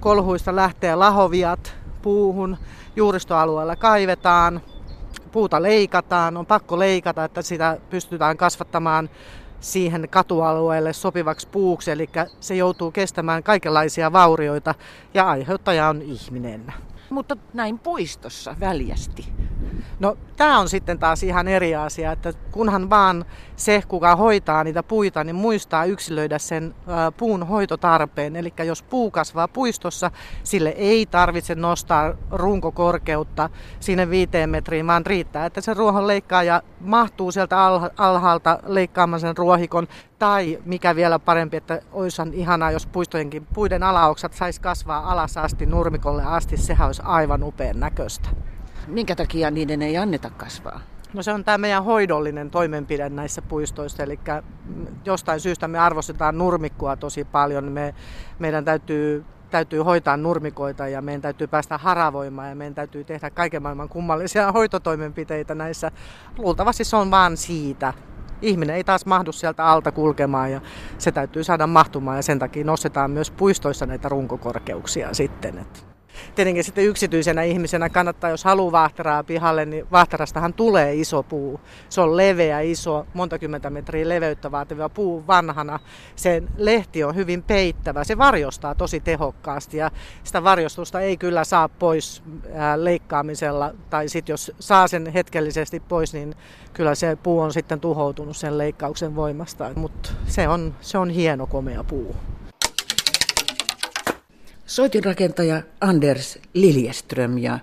kolhuista 0.00 0.56
lähtee 0.56 0.94
lahoviat 0.94 1.74
puuhun, 2.02 2.56
juuristoalueella 2.96 3.76
kaivetaan, 3.76 4.60
puuta 5.32 5.62
leikataan, 5.62 6.36
on 6.36 6.46
pakko 6.46 6.78
leikata, 6.78 7.24
että 7.24 7.42
sitä 7.42 7.78
pystytään 7.90 8.36
kasvattamaan 8.36 9.10
siihen 9.60 10.08
katualueelle 10.10 10.92
sopivaksi 10.92 11.48
puuksi, 11.48 11.90
eli 11.90 12.08
se 12.40 12.54
joutuu 12.54 12.90
kestämään 12.90 13.42
kaikenlaisia 13.42 14.12
vaurioita 14.12 14.74
ja 15.14 15.28
aiheuttaja 15.28 15.88
on 15.88 16.02
ihminen. 16.02 16.72
Mutta 17.10 17.36
näin 17.54 17.78
puistossa 17.78 18.56
väljästi. 18.60 19.32
No 20.00 20.16
tämä 20.36 20.58
on 20.58 20.68
sitten 20.68 20.98
taas 20.98 21.22
ihan 21.22 21.48
eri 21.48 21.74
asia, 21.74 22.12
että 22.12 22.32
kunhan 22.50 22.90
vaan 22.90 23.24
se, 23.56 23.82
kuka 23.88 24.16
hoitaa 24.16 24.64
niitä 24.64 24.82
puita, 24.82 25.24
niin 25.24 25.36
muistaa 25.36 25.84
yksilöidä 25.84 26.38
sen 26.38 26.74
puun 27.16 27.46
hoitotarpeen. 27.46 28.36
Eli 28.36 28.52
jos 28.64 28.82
puu 28.82 29.10
kasvaa 29.10 29.48
puistossa, 29.48 30.10
sille 30.42 30.68
ei 30.68 31.06
tarvitse 31.06 31.54
nostaa 31.54 32.14
runkokorkeutta 32.30 33.50
sinne 33.80 34.10
viiteen 34.10 34.50
metriin, 34.50 34.86
vaan 34.86 35.06
riittää, 35.06 35.46
että 35.46 35.60
se 35.60 35.74
ruohon 35.74 36.06
leikkaa 36.06 36.42
ja 36.42 36.62
mahtuu 36.80 37.32
sieltä 37.32 37.56
alhaalta 37.96 38.58
leikkaamaan 38.66 39.20
sen 39.20 39.36
ruohikon. 39.36 39.88
Tai 40.18 40.58
mikä 40.64 40.96
vielä 40.96 41.18
parempi, 41.18 41.56
että 41.56 41.80
olisi 41.92 42.22
ihanaa, 42.32 42.70
jos 42.70 42.86
puistojenkin 42.86 43.46
puiden 43.54 43.82
alaoksat 43.82 44.32
saisi 44.32 44.60
kasvaa 44.60 45.12
alas 45.12 45.36
asti 45.36 45.66
nurmikolle 45.66 46.24
asti, 46.24 46.56
sehän 46.56 46.86
olisi 46.86 47.02
aivan 47.04 47.42
upean 47.42 47.80
näköistä. 47.80 48.28
Minkä 48.88 49.16
takia 49.16 49.50
niiden 49.50 49.82
ei 49.82 49.96
anneta 49.96 50.30
kasvaa? 50.30 50.80
No 51.12 51.22
se 51.22 51.32
on 51.32 51.44
tämä 51.44 51.58
meidän 51.58 51.84
hoidollinen 51.84 52.50
toimenpide 52.50 53.08
näissä 53.08 53.42
puistoissa, 53.42 54.02
eli 54.02 54.20
jostain 55.04 55.40
syystä 55.40 55.68
me 55.68 55.78
arvostetaan 55.78 56.38
nurmikkoa 56.38 56.96
tosi 56.96 57.24
paljon. 57.24 57.64
Me, 57.64 57.94
meidän 58.38 58.64
täytyy, 58.64 59.24
täytyy 59.50 59.80
hoitaa 59.80 60.16
nurmikoita 60.16 60.88
ja 60.88 61.02
meidän 61.02 61.22
täytyy 61.22 61.46
päästä 61.46 61.78
haravoimaan 61.78 62.48
ja 62.48 62.54
meidän 62.54 62.74
täytyy 62.74 63.04
tehdä 63.04 63.30
kaiken 63.30 63.62
maailman 63.62 63.88
kummallisia 63.88 64.52
hoitotoimenpiteitä 64.58 65.54
näissä. 65.54 65.90
Luultavasti 66.38 66.84
se 66.84 66.96
on 66.96 67.10
vaan 67.10 67.36
siitä. 67.36 67.92
Ihminen 68.42 68.76
ei 68.76 68.84
taas 68.84 69.06
mahdu 69.06 69.32
sieltä 69.32 69.66
alta 69.66 69.92
kulkemaan 69.92 70.52
ja 70.52 70.60
se 70.98 71.12
täytyy 71.12 71.44
saada 71.44 71.66
mahtumaan 71.66 72.16
ja 72.16 72.22
sen 72.22 72.38
takia 72.38 72.64
nostetaan 72.64 73.10
myös 73.10 73.30
puistoissa 73.30 73.86
näitä 73.86 74.08
runkokorkeuksia 74.08 75.14
sitten. 75.14 75.58
Että 75.58 75.87
tietenkin 76.34 76.64
sitten 76.64 76.84
yksityisenä 76.84 77.42
ihmisenä 77.42 77.88
kannattaa, 77.88 78.30
jos 78.30 78.44
haluaa 78.44 78.72
vahteraa 78.72 79.24
pihalle, 79.24 79.64
niin 79.64 79.86
vahterastahan 79.92 80.54
tulee 80.54 80.94
iso 80.94 81.22
puu. 81.22 81.60
Se 81.88 82.00
on 82.00 82.16
leveä, 82.16 82.60
iso, 82.60 83.06
monta 83.14 83.38
kymmentä 83.38 83.70
metriä 83.70 84.08
leveyttä 84.08 84.50
vaativa 84.50 84.88
puu 84.88 85.26
vanhana. 85.26 85.78
Sen 86.16 86.48
lehti 86.56 87.04
on 87.04 87.14
hyvin 87.14 87.42
peittävä, 87.42 88.04
se 88.04 88.18
varjostaa 88.18 88.74
tosi 88.74 89.00
tehokkaasti 89.00 89.76
ja 89.76 89.90
sitä 90.24 90.44
varjostusta 90.44 91.00
ei 91.00 91.16
kyllä 91.16 91.44
saa 91.44 91.68
pois 91.68 92.22
leikkaamisella. 92.76 93.74
Tai 93.90 94.08
sitten 94.08 94.32
jos 94.32 94.52
saa 94.60 94.88
sen 94.88 95.06
hetkellisesti 95.06 95.80
pois, 95.80 96.12
niin 96.12 96.34
kyllä 96.72 96.94
se 96.94 97.16
puu 97.22 97.40
on 97.40 97.52
sitten 97.52 97.80
tuhoutunut 97.80 98.36
sen 98.36 98.58
leikkauksen 98.58 99.16
voimasta. 99.16 99.70
Mutta 99.74 100.10
se 100.26 100.48
on, 100.48 100.74
se 100.80 100.98
on 100.98 101.10
hieno, 101.10 101.46
komea 101.46 101.84
puu. 101.84 102.16
Soitinrakentaja 104.68 105.62
Anders 105.80 106.38
Liljeström 106.54 107.38
ja 107.38 107.58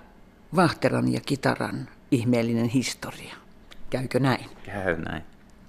Vahteran 0.56 1.12
ja 1.12 1.20
kitaran 1.26 1.88
ihmeellinen 2.10 2.68
historia. 2.68 3.34
Käykö 3.90 4.20
näin? 4.20 4.46
Käy 4.64 4.96
näin. 4.96 5.22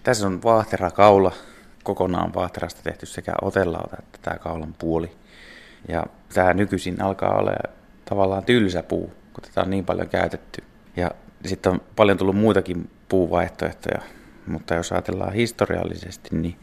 Tässä 0.03 0.27
on 0.27 0.43
Vahtera-kaula, 0.43 1.31
kokonaan 1.83 2.33
Vahterasta 2.33 2.81
tehty 2.83 3.05
sekä 3.05 3.33
otellauta 3.41 3.95
että 3.99 4.19
tämä 4.21 4.37
kaulan 4.37 4.73
puoli. 4.73 5.11
Ja 5.87 6.03
tämä 6.33 6.53
nykyisin 6.53 7.01
alkaa 7.01 7.37
olla 7.37 7.51
tavallaan 8.05 8.45
tylsä 8.45 8.83
puu, 8.83 9.13
kun 9.33 9.43
tätä 9.43 9.61
on 9.61 9.69
niin 9.69 9.85
paljon 9.85 10.09
käytetty. 10.09 10.63
Ja 10.95 11.11
sitten 11.45 11.71
on 11.71 11.81
paljon 11.95 12.17
tullut 12.17 12.37
muitakin 12.37 12.89
puuvaihtoehtoja, 13.09 14.01
mutta 14.47 14.75
jos 14.75 14.91
ajatellaan 14.91 15.33
historiallisesti, 15.33 16.29
niin 16.31 16.59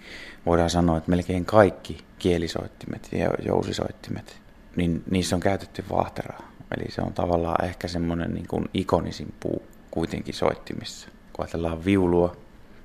voidaan 0.47 0.71
sanoa, 0.71 0.99
että 0.99 1.11
melkein 1.11 1.45
kaikki 1.45 1.99
kielisoittimet 2.19 3.09
ja 3.13 3.31
jousisoittimet 3.47 4.44
niin 4.77 5.03
niissä 5.11 5.37
on 5.37 5.41
käytetty 5.41 5.85
vaahteraa. 5.91 6.55
Eli 6.77 6.91
se 6.91 7.03
on 7.03 7.13
tavallaan 7.13 7.65
ehkä 7.65 7.89
semmoinen 7.89 8.35
niin 8.35 8.47
kuin 8.49 8.65
ikonisin 8.75 9.35
puu 9.41 9.63
kuitenkin 9.91 10.35
soittimissa. 10.35 11.09
Kun 11.33 11.45
ajatellaan 11.45 11.85
viulua, 11.85 12.37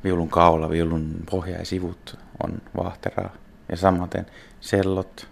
viulun 0.04 0.30
kaula, 0.30 0.70
viulun 0.70 1.16
pohja 1.32 1.58
ja 1.58 1.66
sivut 1.66 2.18
on 2.44 2.62
vaahteraa. 2.78 3.34
Ja 3.72 3.78
samaten 3.78 4.26
sellot, 4.62 5.28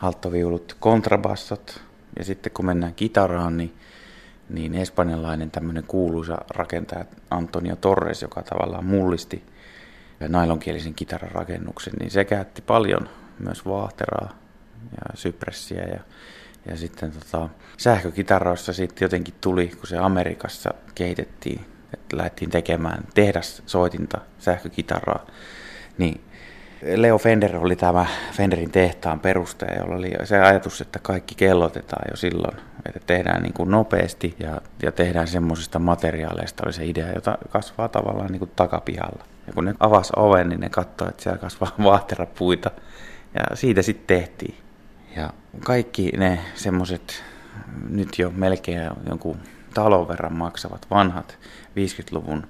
alttoviulut, 0.00 0.76
kontrabassot. 0.80 1.82
Ja 2.18 2.24
sitten 2.24 2.52
kun 2.52 2.66
mennään 2.66 2.94
kitaraan, 2.94 3.56
niin, 3.56 3.74
niin 4.48 4.74
espanjalainen 4.74 5.50
tämmöinen 5.50 5.84
kuuluisa 5.84 6.38
rakentaja 6.50 7.04
Antonio 7.30 7.76
Torres, 7.76 8.22
joka 8.22 8.42
tavallaan 8.42 8.84
mullisti 8.84 9.44
nailonkielisen 10.28 10.94
kitaran 10.94 11.30
rakennuksen, 11.30 11.92
niin 11.98 12.10
se 12.10 12.24
käytti 12.24 12.62
paljon 12.62 13.08
myös 13.38 13.66
vaahteraa 13.66 14.47
ja 14.90 15.16
sypressiä 15.16 15.82
ja, 15.82 16.00
ja 16.70 16.76
sitten 16.76 17.12
tota, 17.12 17.48
sähkökitaroissa 17.76 18.72
sitten 18.72 19.04
jotenkin 19.04 19.34
tuli, 19.40 19.68
kun 19.68 19.86
se 19.86 19.96
Amerikassa 19.96 20.74
kehitettiin, 20.94 21.60
että 21.94 22.16
lähdettiin 22.16 22.50
tekemään 22.50 23.04
tehdassoitinta 23.14 24.20
sähkökitaraa, 24.38 25.26
niin 25.98 26.20
Leo 26.82 27.18
Fender 27.18 27.56
oli 27.56 27.76
tämä 27.76 28.06
Fenderin 28.32 28.70
tehtaan 28.70 29.20
perustaja, 29.20 29.78
jolla 29.78 29.94
oli 29.94 30.12
se 30.24 30.38
ajatus, 30.38 30.80
että 30.80 30.98
kaikki 30.98 31.34
kellotetaan 31.34 32.04
jo 32.10 32.16
silloin, 32.16 32.56
että 32.86 33.00
tehdään 33.06 33.42
niin 33.42 33.52
kuin 33.52 33.70
nopeasti 33.70 34.36
ja, 34.38 34.60
ja 34.82 34.92
tehdään 34.92 35.28
semmoisista 35.28 35.78
materiaaleista, 35.78 36.62
oli 36.66 36.72
se 36.72 36.86
idea, 36.86 37.12
jota 37.12 37.38
kasvaa 37.48 37.88
tavallaan 37.88 38.32
niin 38.32 38.38
kuin 38.38 38.50
takapihalla. 38.56 39.24
Ja 39.46 39.52
kun 39.52 39.64
ne 39.64 39.74
avasi 39.80 40.12
oven, 40.16 40.48
niin 40.48 40.60
ne 40.60 40.68
katsoi, 40.68 41.08
että 41.08 41.22
siellä 41.22 41.38
kasvaa 41.38 41.74
vaahterapuita 41.84 42.70
ja 43.34 43.56
siitä 43.56 43.82
sitten 43.82 44.16
tehtiin. 44.18 44.54
Ja 45.18 45.32
kaikki 45.64 46.12
ne 46.16 46.38
semmoiset 46.54 47.24
nyt 47.88 48.18
jo 48.18 48.30
melkein 48.30 48.90
jonkun 49.08 49.38
talon 49.74 50.08
verran 50.08 50.32
maksavat 50.32 50.86
vanhat 50.90 51.38
50-luvun 51.68 52.46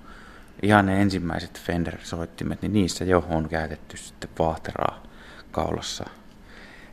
ihan 0.63 0.87
ne 0.87 1.03
ensimmäiset 1.03 1.61
Fender-soittimet, 1.61 2.63
niin 2.63 2.73
niissä 2.73 3.05
jo 3.05 3.27
on 3.31 3.49
käytetty 3.49 3.97
sitten 3.97 4.31
vaahteraa 4.39 5.03
kaulassa. 5.51 6.05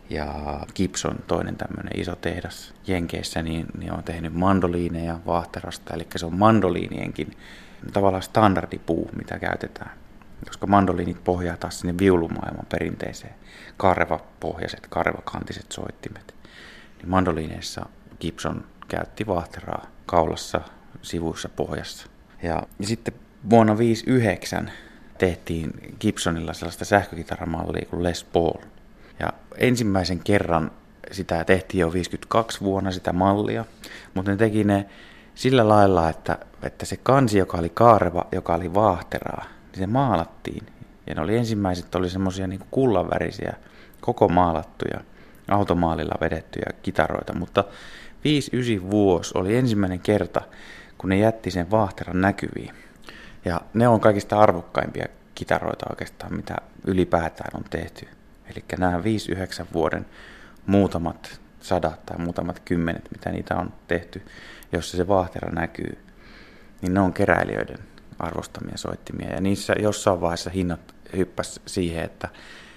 Ja 0.09 0.59
Gibson, 0.75 1.19
toinen 1.27 1.55
tämmöinen 1.55 1.99
iso 1.99 2.15
tehdas 2.15 2.73
Jenkeissä, 2.87 3.41
niin, 3.41 3.65
niin 3.77 3.93
on 3.93 4.03
tehnyt 4.03 4.33
mandoliineja 4.33 5.19
vaahterasta, 5.25 5.93
eli 5.93 6.07
se 6.15 6.25
on 6.25 6.37
mandoliinienkin 6.37 7.31
tavallaan 7.93 8.23
standardipuu, 8.23 9.09
mitä 9.15 9.39
käytetään 9.39 10.04
koska 10.45 10.67
mandoliinit 10.67 11.23
pohjaa 11.23 11.57
taas 11.57 11.79
sinne 11.79 11.97
viulumaailman 11.97 12.65
perinteiseen 12.69 13.33
karvapohjaiset, 13.77 14.87
karvakantiset 14.89 15.71
soittimet. 15.71 16.35
Niin 16.97 17.09
mandoliineissa 17.09 17.85
Gibson 18.21 18.63
käytti 18.87 19.27
vahteraa 19.27 19.85
kaulassa, 20.05 20.61
sivuissa, 21.01 21.49
pohjassa. 21.49 22.07
Ja, 22.43 22.63
ja 22.79 22.87
sitten 22.87 23.13
vuonna 23.49 23.73
1959 23.73 24.71
tehtiin 25.17 25.95
Gibsonilla 25.99 26.53
sellaista 26.53 26.85
sähkökitaramallia 26.85 27.85
kuin 27.89 28.03
Les 28.03 28.23
Paul. 28.23 28.61
Ja 29.19 29.33
ensimmäisen 29.57 30.19
kerran 30.19 30.71
sitä 31.11 31.43
tehtiin 31.43 31.81
jo 31.81 31.93
52 31.93 32.61
vuonna 32.61 32.91
sitä 32.91 33.13
mallia, 33.13 33.65
mutta 34.13 34.31
ne 34.31 34.37
teki 34.37 34.63
ne 34.63 34.85
sillä 35.35 35.69
lailla, 35.69 36.09
että, 36.09 36.37
että 36.61 36.85
se 36.85 36.97
kansi, 36.97 37.37
joka 37.37 37.57
oli 37.57 37.69
kaareva, 37.69 38.27
joka 38.31 38.55
oli 38.55 38.73
vaahteraa, 38.73 39.45
niin 39.75 39.87
se 39.87 39.93
maalattiin. 39.93 40.65
Ja 41.07 41.15
ne 41.15 41.21
oli 41.21 41.37
ensimmäiset 41.37 41.95
oli 41.95 42.09
semmoisia 42.09 42.47
niin 42.47 42.61
kullanvärisiä, 42.71 43.53
koko 44.01 44.27
maalattuja, 44.27 44.99
automaalilla 45.47 46.15
vedettyjä 46.21 46.69
kitaroita, 46.81 47.33
mutta 47.33 47.63
5-9 48.83 48.91
vuosi 48.91 49.31
oli 49.37 49.55
ensimmäinen 49.55 49.99
kerta, 49.99 50.41
kun 50.97 51.09
ne 51.09 51.17
jätti 51.17 51.51
sen 51.51 51.71
vaahteran 51.71 52.21
näkyviin. 52.21 52.73
Ja 53.45 53.61
ne 53.73 53.87
on 53.87 53.99
kaikista 53.99 54.39
arvokkaimpia 54.39 55.05
kitaroita 55.35 55.85
oikeastaan, 55.89 56.35
mitä 56.35 56.55
ylipäätään 56.87 57.51
on 57.53 57.63
tehty. 57.69 58.07
Eli 58.45 58.63
nämä 58.77 58.97
5-9 58.97 59.01
vuoden 59.73 60.05
muutamat 60.65 61.41
sadat 61.59 62.05
tai 62.05 62.17
muutamat 62.17 62.61
kymmenet, 62.65 63.11
mitä 63.11 63.31
niitä 63.31 63.55
on 63.55 63.73
tehty, 63.87 64.21
jossa 64.71 64.97
se 64.97 65.07
vaahtera 65.07 65.51
näkyy, 65.51 65.97
niin 66.81 66.93
ne 66.93 66.99
on 66.99 67.13
keräilijöiden 67.13 67.94
arvostamia 68.19 68.77
soittimia. 68.77 69.29
Ja 69.29 69.41
niissä 69.41 69.73
jossain 69.79 70.21
vaiheessa 70.21 70.49
hinnat 70.49 70.95
hyppäs 71.17 71.59
siihen, 71.65 72.03
että 72.03 72.29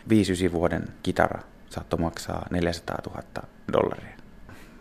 5 0.09 0.53
vuoden 0.53 0.89
kitara 1.03 1.43
saattoi 1.71 2.01
maksaa 2.01 2.47
400 2.51 2.97
000 3.07 3.23
dollaria. 3.73 4.19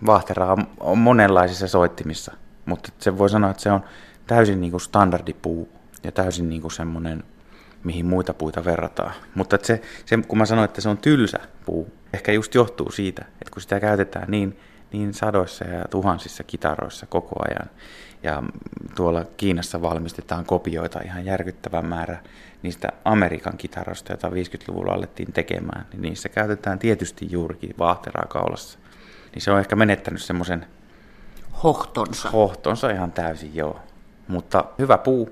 Vaahteraa 0.06 0.58
on 0.80 0.98
monenlaisissa 0.98 1.68
soittimissa, 1.68 2.34
mutta 2.66 2.90
se 3.00 3.18
voi 3.18 3.30
sanoa, 3.30 3.52
että 3.52 3.64
se 3.64 3.72
on 3.72 3.84
täysin 4.28 4.62
niin 4.62 4.72
kuin 4.72 4.82
standardipuu 4.82 5.70
ja 6.04 6.12
täysin 6.12 6.50
niin 6.50 6.62
kuin 6.62 6.72
semmoinen, 6.72 7.24
mihin 7.84 8.06
muita 8.06 8.34
puita 8.34 8.66
verrataan. 8.66 9.14
Mutta 9.36 9.58
se, 9.64 9.82
se, 10.06 10.18
kun 10.28 10.38
mä 10.38 10.46
sanoin, 10.46 10.66
että 10.66 10.82
se 10.82 10.90
on 10.90 10.98
tylsä 10.98 11.40
puu, 11.66 11.94
ehkä 12.14 12.32
just 12.32 12.56
johtuu 12.56 12.92
siitä, 12.92 13.26
että 13.32 13.52
kun 13.54 13.62
sitä 13.62 13.80
käytetään 13.80 14.32
niin, 14.32 14.60
niin 14.92 15.14
sadoissa 15.14 15.66
ja 15.66 15.86
tuhansissa 15.90 16.44
kitaroissa 16.44 17.06
koko 17.06 17.36
ajan, 17.50 17.70
ja 18.24 18.44
tuolla 18.96 19.26
Kiinassa 19.38 19.82
valmistetaan 19.82 20.46
kopioita 20.46 21.00
ihan 21.06 21.26
järkyttävän 21.26 21.86
määrä 21.86 22.18
niistä 22.64 22.90
Amerikan 23.06 23.58
kitaroista, 23.58 24.12
joita 24.14 24.30
50-luvulla 24.30 24.94
alettiin 24.94 25.34
tekemään, 25.34 25.86
niin 25.92 26.02
niissä 26.02 26.30
käytetään 26.30 26.80
tietysti 26.80 27.28
juurikin 27.32 27.76
vaahteraa 27.80 28.26
kaulassa. 28.30 28.80
Niin 29.34 29.42
se 29.42 29.52
on 29.52 29.60
ehkä 29.60 29.76
menettänyt 29.76 30.22
semmoisen 30.22 30.66
Hohtonsa. 31.64 32.30
hohtonsa 32.30 32.90
ihan 32.90 33.12
täysin, 33.12 33.56
joo. 33.56 33.80
Mutta 34.28 34.66
hyvä 34.80 34.98
puu, 34.98 35.30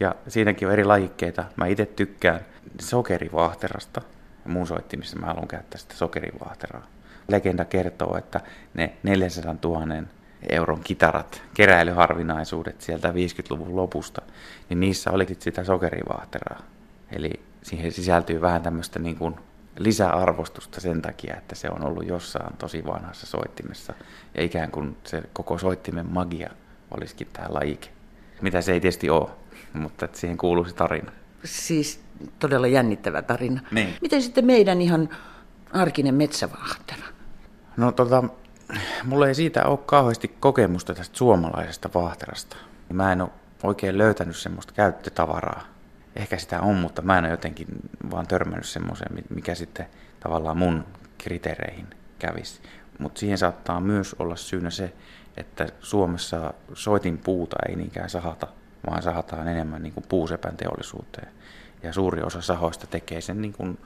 ja 0.00 0.14
siinäkin 0.28 0.68
on 0.68 0.72
eri 0.72 0.84
lajikkeita. 0.84 1.44
Mä 1.56 1.66
itse 1.66 1.86
tykkään 1.86 2.40
sokerivaahterasta. 2.80 4.02
Ja 4.44 4.50
mun 4.50 4.66
soittimissa 4.66 5.18
mä 5.18 5.26
haluan 5.26 5.48
käyttää 5.48 5.78
sitä 5.78 5.94
sokerivaahteraa. 5.94 6.86
Legenda 7.28 7.64
kertoo, 7.64 8.16
että 8.16 8.40
ne 8.74 8.92
400 9.02 9.54
000 9.64 9.86
euron 10.48 10.80
kitarat, 10.84 11.42
keräilyharvinaisuudet 11.54 12.80
sieltä 12.80 13.10
50-luvun 13.10 13.76
lopusta, 13.76 14.22
niin 14.68 14.80
niissä 14.80 15.10
oli 15.10 15.26
sitä 15.38 15.64
sokerivaahteraa. 15.64 16.62
Eli 17.12 17.30
siihen 17.62 17.92
sisältyy 17.92 18.40
vähän 18.40 18.62
tämmöistä 18.62 18.98
niin 18.98 19.16
kuin 19.16 19.34
lisäarvostusta 19.78 20.80
sen 20.80 21.02
takia, 21.02 21.36
että 21.36 21.54
se 21.54 21.68
on 21.70 21.84
ollut 21.84 22.06
jossain 22.06 22.56
tosi 22.56 22.84
vanhassa 22.86 23.26
soittimessa. 23.26 23.94
Ja 24.34 24.42
ikään 24.42 24.70
kuin 24.70 24.96
se 25.04 25.22
koko 25.32 25.58
soittimen 25.58 26.06
magia 26.06 26.50
olisikin 26.90 27.28
tämä 27.32 27.46
lajike. 27.50 27.88
Mitä 28.42 28.60
se 28.60 28.72
ei 28.72 28.80
tietysti 28.80 29.10
ole, 29.10 29.28
mutta 29.72 30.04
että 30.04 30.18
siihen 30.18 30.36
kuuluu 30.36 30.64
se 30.64 30.74
tarina. 30.74 31.12
Siis 31.44 32.00
todella 32.38 32.66
jännittävä 32.66 33.22
tarina. 33.22 33.60
Niin. 33.70 33.94
Miten 34.00 34.22
sitten 34.22 34.44
meidän 34.44 34.80
ihan 34.80 35.08
arkinen 35.72 36.14
metsävahtera? 36.14 37.04
No 37.76 37.92
tota, 37.92 38.24
mulla 39.04 39.28
ei 39.28 39.34
siitä 39.34 39.64
ole 39.64 39.78
kauheasti 39.78 40.28
kokemusta 40.40 40.94
tästä 40.94 41.16
suomalaisesta 41.16 41.90
vaahterasta. 41.94 42.56
Mä 42.92 43.12
en 43.12 43.20
ole 43.20 43.30
oikein 43.62 43.98
löytänyt 43.98 44.36
semmoista 44.36 44.72
käyttötavaraa. 44.72 45.62
Ehkä 46.16 46.38
sitä 46.38 46.60
on, 46.60 46.76
mutta 46.76 47.02
mä 47.02 47.18
en 47.18 47.24
ole 47.24 47.30
jotenkin 47.30 47.66
vaan 48.10 48.26
törmännyt 48.26 48.66
semmoiseen, 48.66 49.24
mikä 49.30 49.54
sitten 49.54 49.86
tavallaan 50.20 50.56
mun 50.56 50.84
kriteereihin 51.18 51.86
kävisi. 52.18 52.62
Mutta 52.98 53.20
siihen 53.20 53.38
saattaa 53.38 53.80
myös 53.80 54.16
olla 54.18 54.36
syynä 54.36 54.70
se, 54.70 54.92
että 55.36 55.68
Suomessa 55.80 56.54
soitin 56.74 57.18
puuta 57.18 57.56
ei 57.68 57.76
niinkään 57.76 58.10
sahata, 58.10 58.46
vaan 58.90 59.02
sahataan 59.02 59.48
enemmän 59.48 59.82
niin 59.82 59.92
kuin 59.92 60.04
puusepän 60.08 60.56
teollisuuteen. 60.56 61.28
Ja 61.82 61.92
suuri 61.92 62.22
osa 62.22 62.40
sahoista 62.40 62.86
tekee 62.86 63.20
sen 63.20 63.42
niin 63.42 63.52
kuin 63.52 63.78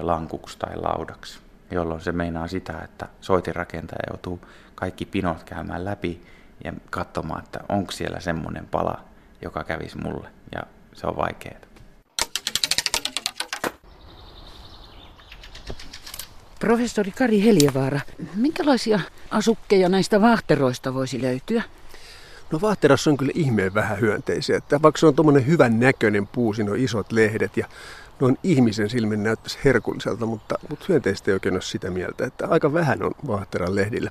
lankuksi 0.00 0.58
tai 0.58 0.76
laudaksi, 0.76 1.38
jolloin 1.70 2.00
se 2.00 2.12
meinaa 2.12 2.48
sitä, 2.48 2.78
että 2.84 3.08
soitinrakentaja 3.20 4.10
joutuu 4.10 4.40
kaikki 4.74 5.06
pinot 5.06 5.44
käymään 5.44 5.84
läpi 5.84 6.22
ja 6.64 6.72
katsomaan, 6.90 7.44
että 7.44 7.60
onko 7.68 7.92
siellä 7.92 8.20
semmoinen 8.20 8.66
pala, 8.66 9.00
joka 9.42 9.64
kävisi 9.64 9.98
mulle. 9.98 10.28
Ja 10.54 10.62
se 10.94 11.06
on 11.06 11.16
vaikeaa. 11.16 11.66
Professori 16.60 17.10
Kari 17.10 17.44
Heljevaara, 17.44 18.00
minkälaisia 18.34 19.00
asukkeja 19.30 19.88
näistä 19.88 20.20
vaahteroista 20.20 20.94
voisi 20.94 21.22
löytyä? 21.22 21.62
No 22.52 22.60
vaahterassa 22.60 23.10
on 23.10 23.16
kyllä 23.16 23.32
ihmeen 23.34 23.74
vähän 23.74 24.00
hyönteisiä. 24.00 24.56
Että 24.56 24.82
vaikka 24.82 24.98
se 24.98 25.06
on 25.06 25.14
tuommoinen 25.14 25.46
hyvän 25.46 25.80
näköinen 25.80 26.26
puu, 26.26 26.52
siinä 26.52 26.70
on 26.72 26.78
isot 26.78 27.12
lehdet 27.12 27.56
ja 27.56 27.66
noin 28.20 28.38
ihmisen 28.42 28.90
silmin 28.90 29.22
näyttäisi 29.22 29.58
herkulliselta, 29.64 30.26
mutta, 30.26 30.54
mutta 30.70 30.86
hyönteistä 30.88 31.30
ei 31.30 31.32
oikein 31.32 31.54
ole 31.54 31.62
sitä 31.62 31.90
mieltä, 31.90 32.26
että 32.26 32.46
aika 32.48 32.72
vähän 32.72 33.02
on 33.02 33.12
vaahteran 33.26 33.74
lehdillä 33.74 34.10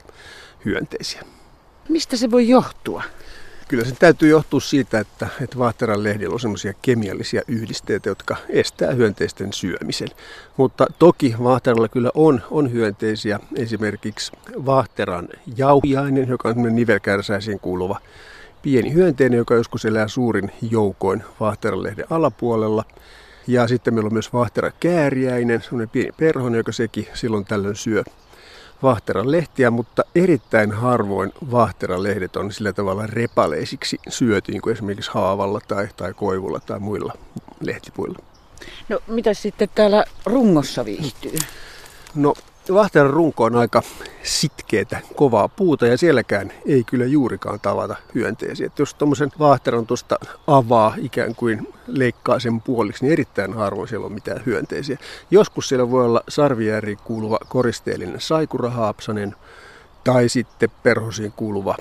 hyönteisiä. 0.65 1.22
Mistä 1.89 2.18
se 2.18 2.32
voi 2.32 2.50
johtua? 2.50 3.04
Kyllä 3.68 3.86
se 3.86 3.96
täytyy 3.96 4.30
johtua 4.30 4.60
siitä, 4.60 5.00
että, 5.00 5.28
että 5.41 5.58
vaahteran 5.58 6.04
lehdillä 6.04 6.34
on 6.34 6.39
semmoisia 6.39 6.74
kemiallisia 6.82 7.41
yhdisteitä, 7.48 8.10
jotka 8.10 8.36
estää 8.50 8.91
hyönteisten 8.91 9.54
syömisen. 9.54 10.08
Mutta 10.58 10.88
toki 11.00 11.36
vaahteralla 11.44 11.88
kyllä 11.88 12.12
on, 12.13 12.41
on 12.52 12.72
hyönteisiä, 12.72 13.39
esimerkiksi 13.56 14.32
vaahteran 14.65 15.28
jauhiainen, 15.58 16.28
joka 16.28 16.50
on 16.50 16.76
nivelkärsäisiin 16.76 17.60
kuuluva 17.60 18.00
pieni 18.62 18.94
hyönteinen, 18.94 19.38
joka 19.38 19.56
joskus 19.56 19.86
elää 19.86 20.08
suurin 20.08 20.52
joukoin 20.72 21.24
vaahteran 21.39 21.84
lehden 21.84 22.06
alapuolella. 22.10 22.84
Ja 23.47 23.67
sitten 23.67 23.93
meillä 23.93 24.08
on 24.08 24.13
myös 24.13 24.34
vaahtera 24.34 24.71
kääriäinen, 24.79 25.62
semmoinen 25.62 25.89
pieni 25.89 26.12
perhonen, 26.17 26.58
joka 26.58 26.71
sekin 26.71 27.08
silloin 27.13 27.45
tällöin 27.45 27.75
syö 27.75 28.03
vaahteran 28.84 29.31
lehtiä, 29.31 29.71
mutta 29.71 30.03
erittäin 30.15 30.71
harvoin 30.71 31.31
vaahteran 31.51 32.03
lehdet 32.03 32.36
on 32.36 32.51
sillä 32.51 32.73
tavalla 32.73 33.08
repaleisiksi 33.08 33.99
syöty, 34.10 34.51
niin 34.51 34.62
kuin 34.62 34.73
esimerkiksi 34.73 35.12
haavalla 35.13 35.60
tai, 35.67 35.88
tai 35.97 36.13
koivulla 36.13 36.60
tai 36.60 36.79
muilla 36.79 37.13
lehtipuilla. 37.60 38.19
No 38.89 38.99
mitä 39.08 39.34
sitten 39.34 39.69
täällä 39.75 40.05
rungossa 40.25 40.86
viihtyy? 40.86 41.36
No 42.15 42.34
Vahteran 42.73 43.13
runko 43.13 43.43
on 43.43 43.56
aika 43.56 43.82
sitkeetä, 44.23 44.99
kovaa 45.15 45.47
puuta 45.47 45.88
ja 45.88 45.97
sielläkään 45.97 46.51
ei 46.65 46.84
kyllä 46.84 47.06
juurikaan 47.06 47.60
tavata 47.60 47.95
hyönteisiä. 48.15 48.65
Et 48.67 48.80
jos 48.80 48.93
tuommoisen 48.93 49.32
vaahteran 49.39 49.86
tuosta 49.86 50.19
avaa 50.47 50.93
ikään 50.97 51.36
kuin 51.36 51.67
leikkaa 51.88 52.39
sen 52.39 52.62
puoliksi, 52.62 53.04
niin 53.06 53.13
erittäin 53.13 53.54
harvoin 53.54 53.88
siellä 53.88 54.06
on 54.06 54.13
mitään 54.13 54.43
hyönteisiä. 54.45 54.97
Joskus 55.32 55.69
siellä 55.69 55.91
voi 55.91 56.06
olla 56.06 56.23
sarvijääriin 56.28 56.97
kuuluva 57.04 57.39
koristeellinen 57.49 58.21
saikurahaapsanen 58.21 59.36
tai 60.04 60.30
sitten 60.30 60.69
perhosiin 60.84 61.32
kuuluva 61.32 61.78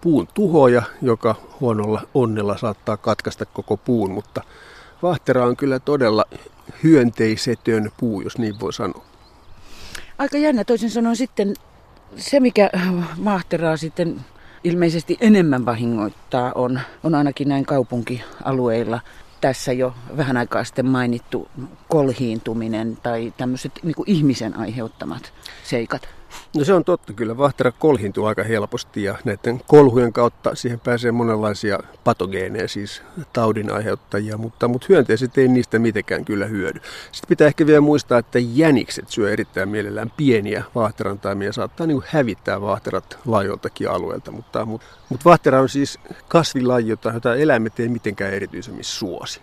puun 0.00 0.28
tuhoja, 0.34 0.82
joka 1.02 1.34
huonolla 1.60 2.02
onnella 2.14 2.56
saattaa 2.56 2.96
katkaista 2.96 3.46
koko 3.46 3.76
puun, 3.76 4.10
mutta 4.10 4.42
vahtera 5.02 5.44
on 5.44 5.56
kyllä 5.56 5.78
todella 5.78 6.24
hyönteisetön 6.82 7.92
puu, 7.96 8.20
jos 8.20 8.38
niin 8.38 8.60
voi 8.60 8.72
sanoa. 8.72 9.13
Aika 10.18 10.38
jännä 10.38 10.64
toisin 10.64 10.90
sanoen 10.90 11.16
sitten 11.16 11.54
se, 12.16 12.40
mikä 12.40 12.70
maahteraa 13.18 13.76
sitten 13.76 14.20
ilmeisesti 14.64 15.16
enemmän 15.20 15.66
vahingoittaa, 15.66 16.52
on, 16.54 16.80
on 17.02 17.14
ainakin 17.14 17.48
näin 17.48 17.66
kaupunkialueilla 17.66 19.00
tässä 19.40 19.72
jo 19.72 19.94
vähän 20.16 20.36
aikaa 20.36 20.64
sitten 20.64 20.86
mainittu 20.86 21.48
kolhiintuminen 21.88 22.98
tai 23.02 23.32
tämmöiset 23.36 23.72
niin 23.82 23.94
ihmisen 24.06 24.56
aiheuttamat 24.56 25.32
seikat. 25.64 26.08
No 26.56 26.64
se 26.64 26.74
on 26.74 26.84
totta 26.84 27.12
kyllä. 27.12 27.38
Vahtera 27.38 27.72
kolhintuu 27.72 28.26
aika 28.26 28.42
helposti 28.42 29.02
ja 29.02 29.18
näiden 29.24 29.60
kolhujen 29.66 30.12
kautta 30.12 30.54
siihen 30.54 30.80
pääsee 30.80 31.12
monenlaisia 31.12 31.78
patogeeneja, 32.04 32.68
siis 32.68 33.02
taudin 33.32 33.72
aiheuttajia, 33.72 34.36
mutta, 34.38 34.68
mutta 34.68 34.86
hyönteiset 34.88 35.38
ei 35.38 35.48
niistä 35.48 35.78
mitenkään 35.78 36.24
kyllä 36.24 36.46
hyödy. 36.46 36.80
Sitten 37.12 37.28
pitää 37.28 37.46
ehkä 37.46 37.66
vielä 37.66 37.80
muistaa, 37.80 38.18
että 38.18 38.38
jänikset 38.38 39.08
syö 39.08 39.32
erittäin 39.32 39.68
mielellään 39.68 40.12
pieniä 40.16 40.64
vaahterantaimia 40.74 41.48
ja 41.48 41.52
saattaa 41.52 41.86
niin 41.86 42.02
hävittää 42.06 42.60
vaahterat 42.60 43.18
laajoiltakin 43.26 43.90
alueelta, 43.90 44.30
mutta, 44.30 44.64
mutta, 44.64 44.86
mutta 45.08 45.24
vaahtera 45.24 45.60
on 45.60 45.68
siis 45.68 45.98
kasvilaji, 46.28 46.88
jota 46.88 47.34
eläimet 47.38 47.80
ei 47.80 47.88
mitenkään 47.88 48.34
erityisemmin 48.34 48.84
suosi. 48.84 49.40